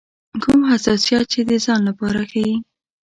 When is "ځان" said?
1.65-1.79